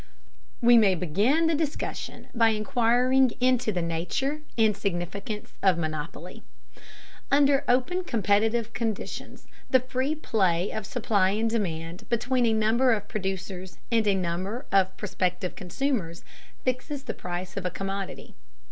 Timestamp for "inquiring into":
2.49-3.71